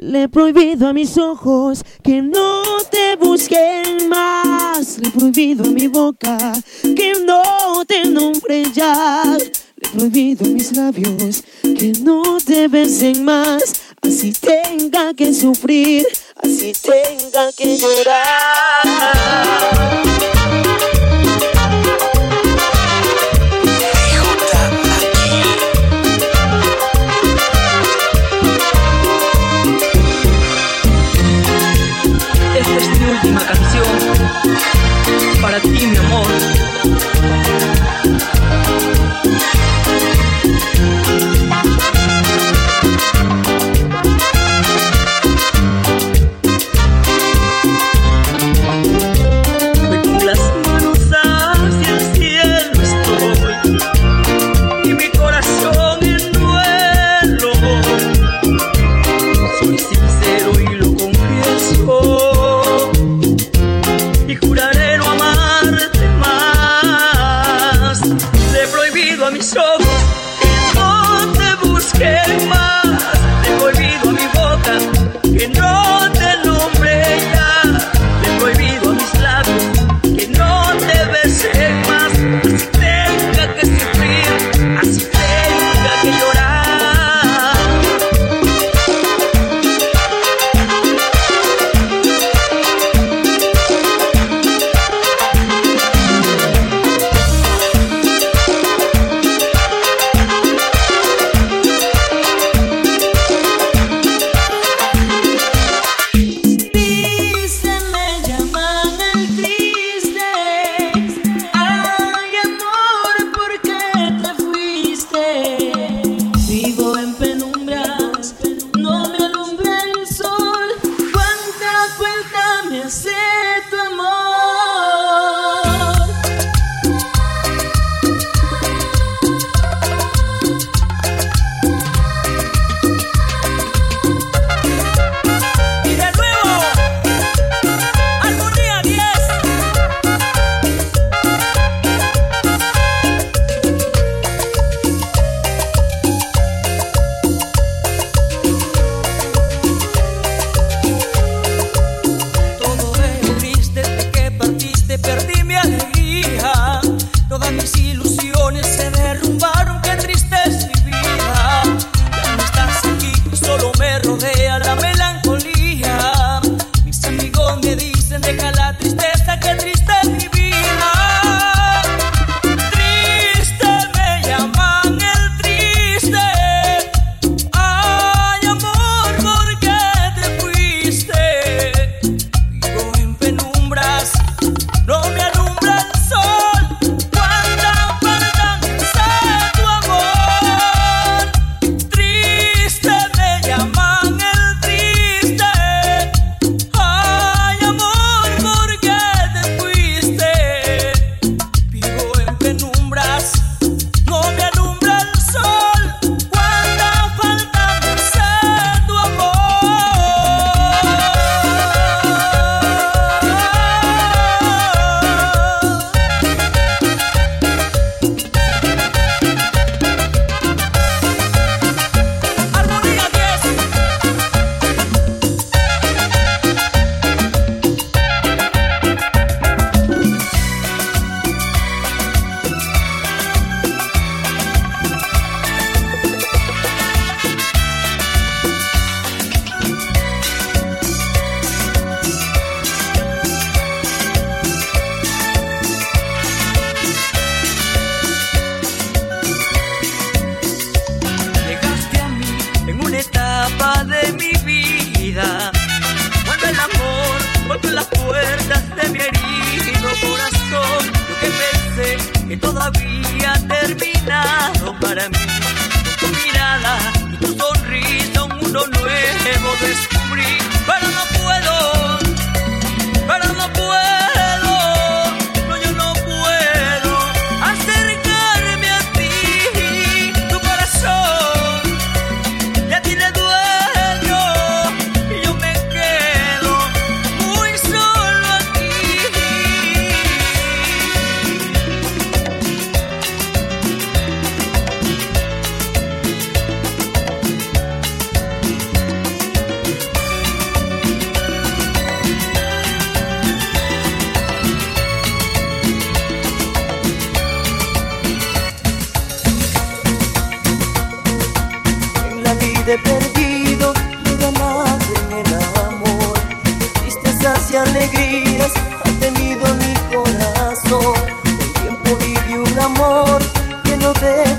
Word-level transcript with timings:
Le 0.00 0.22
he 0.22 0.28
prohibido 0.28 0.86
a 0.86 0.92
mis 0.92 1.18
ojos 1.18 1.82
que 2.04 2.22
no 2.22 2.62
te 2.90 3.16
busquen 3.16 4.08
más. 4.08 4.98
Le 4.98 5.08
he 5.08 5.10
prohibido 5.10 5.64
a 5.64 5.68
mi 5.68 5.88
boca 5.88 6.38
que 6.82 7.14
no 7.26 7.84
te 7.84 8.04
nombre 8.04 8.64
ya. 8.72 9.24
Le 9.76 9.86
he 9.86 9.88
prohibido 9.88 10.46
a 10.46 10.48
mis 10.50 10.76
labios 10.76 11.42
que 11.62 11.92
no 12.02 12.38
te 12.44 12.68
besen 12.68 13.24
más. 13.24 13.82
Así 14.00 14.32
tenga 14.32 15.12
que 15.14 15.34
sufrir, 15.34 16.06
así 16.36 16.72
tenga 16.80 17.52
que 17.52 17.76
llorar. 17.76 19.18
Para 35.40 35.60
ti, 35.60 35.86
mi 35.86 35.96
amor. 35.96 36.26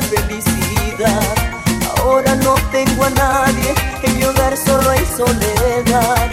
felicidad. 0.10 1.36
Ahora 1.98 2.36
no 2.36 2.56
tengo 2.72 3.04
a 3.04 3.10
nadie, 3.10 3.74
en 4.04 4.18
mi 4.18 4.24
hogar 4.24 4.58
solo 4.58 4.90
hay 4.90 5.06
soledad. 5.06 6.32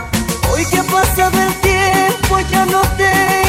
Hoy 0.50 0.64
que 0.66 0.82
pasa 0.84 1.30
del 1.30 1.52
tiempo 1.60 2.38
ya 2.50 2.64
no 2.66 2.80
tengo. 2.96 3.45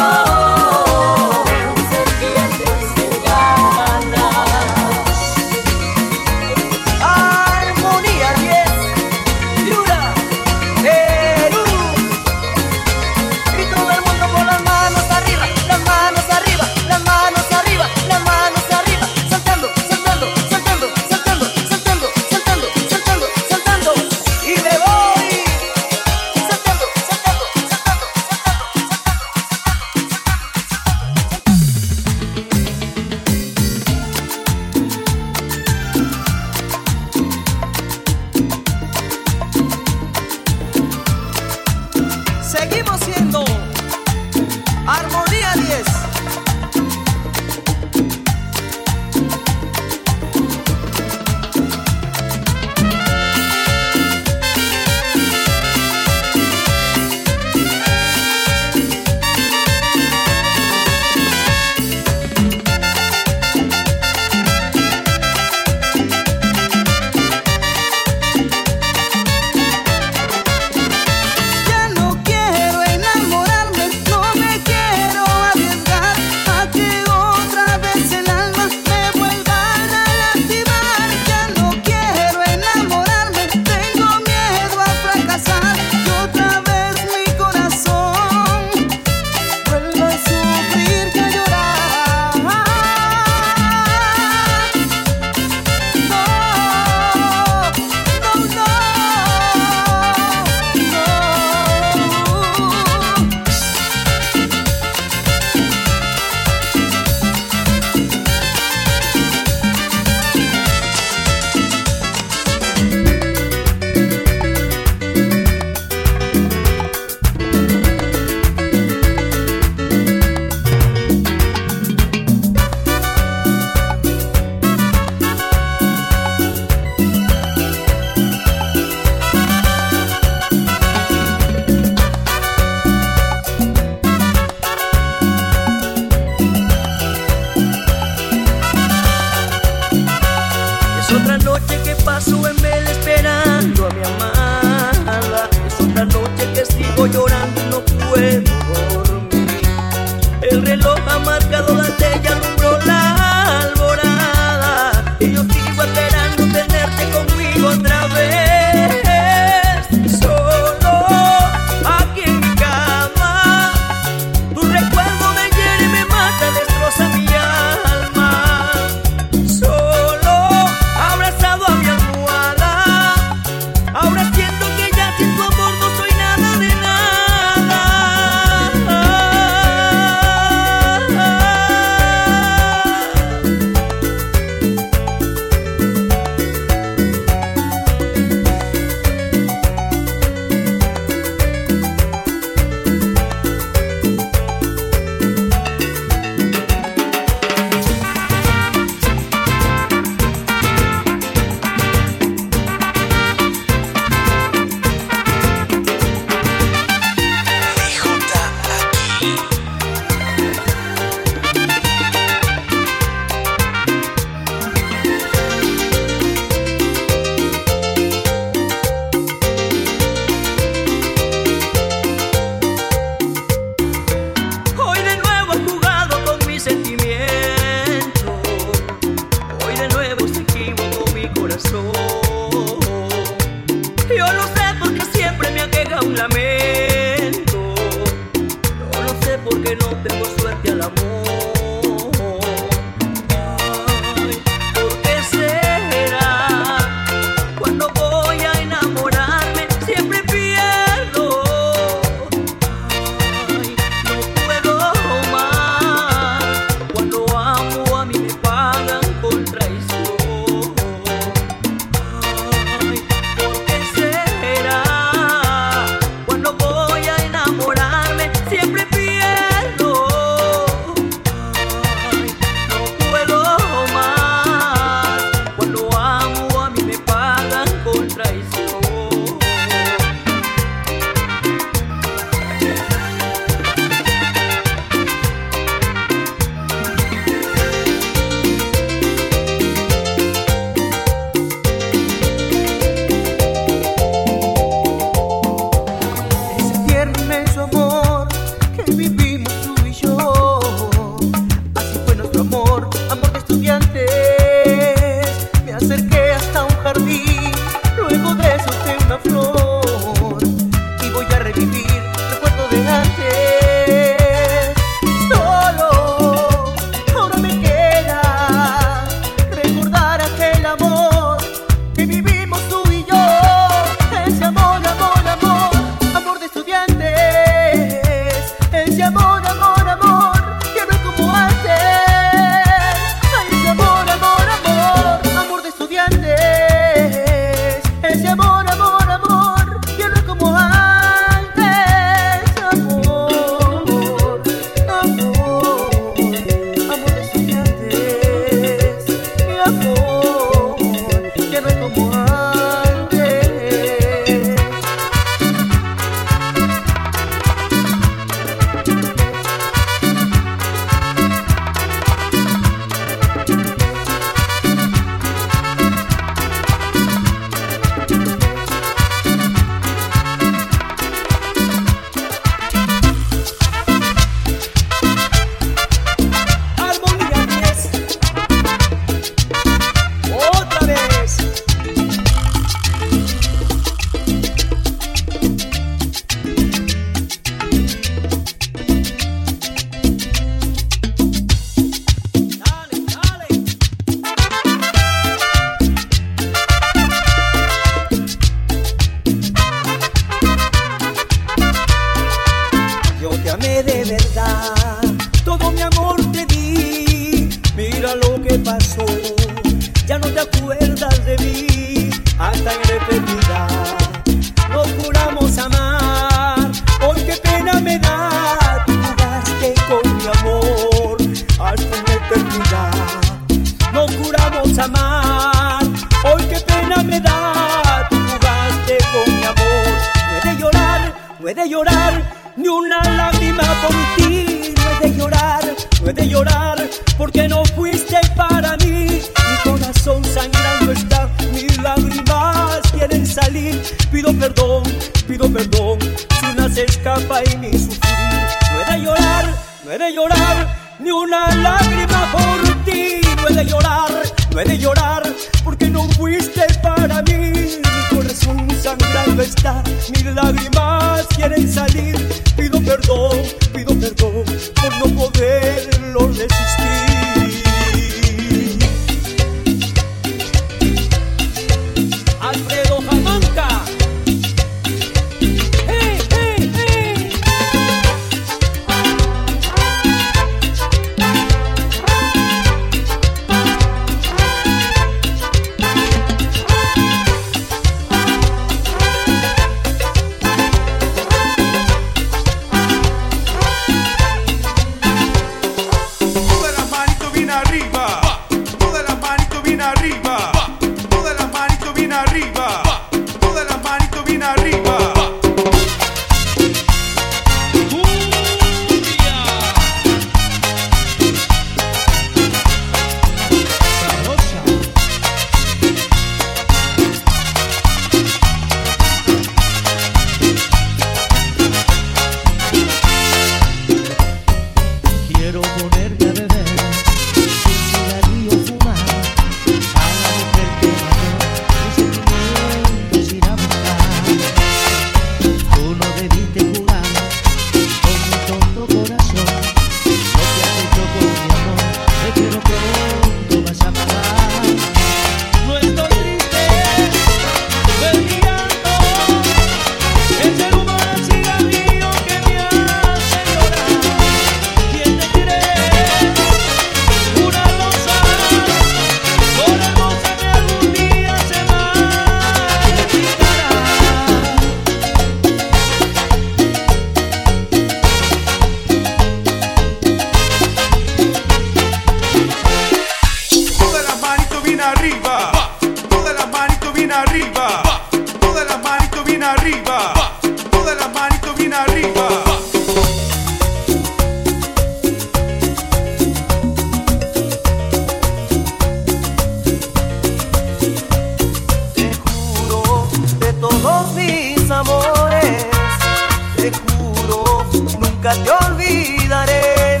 nunca 598.34 598.44
te 598.44 598.66
olvidaré 598.66 600.00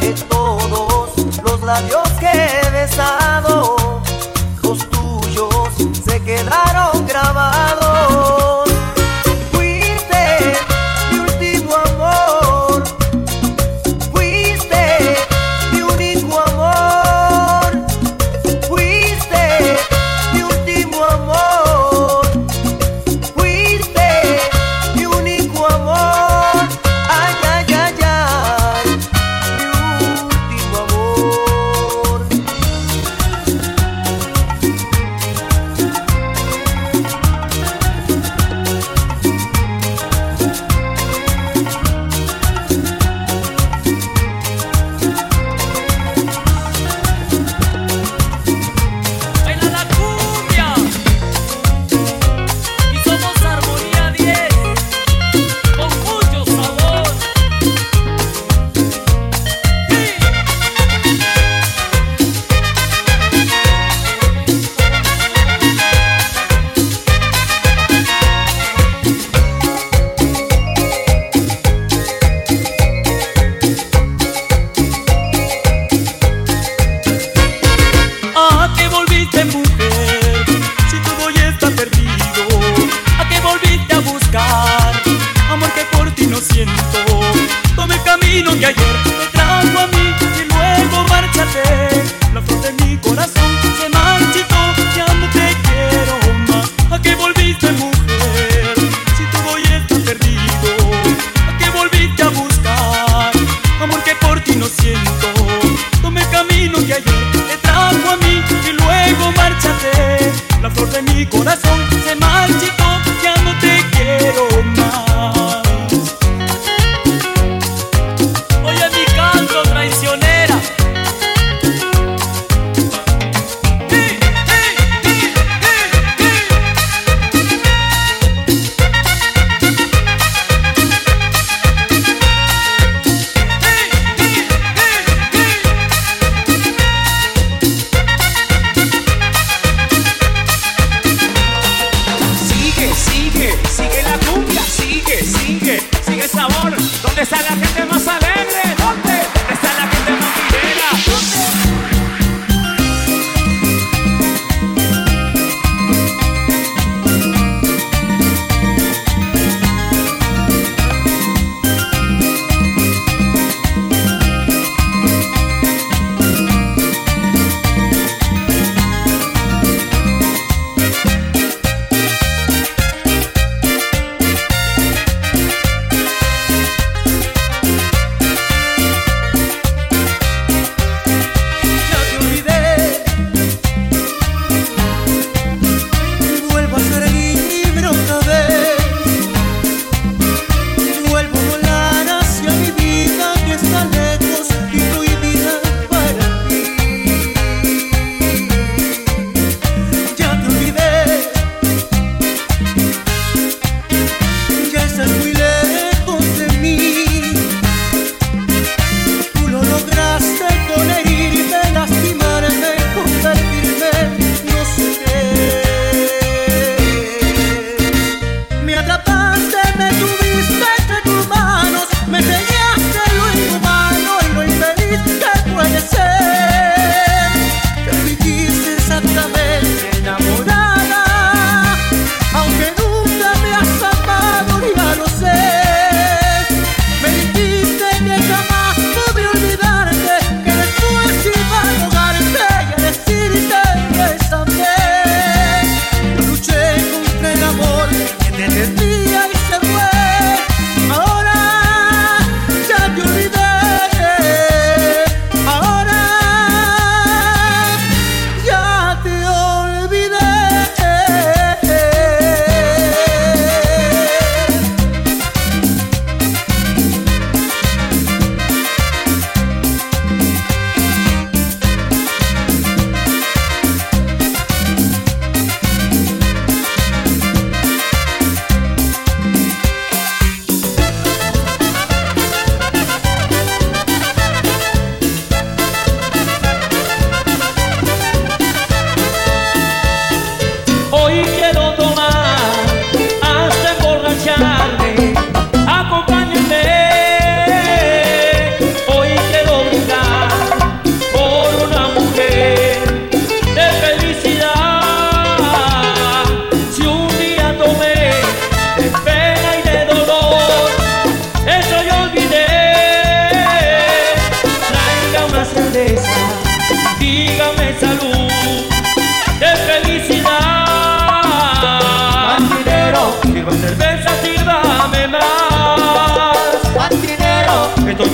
de 0.00 0.12
todos 0.28 1.10
los 1.42 1.62
labios 1.62 2.08
que 2.20 2.30
he 2.30 2.70
besado. 2.70 3.81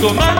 또 0.01 0.13
만. 0.13 0.38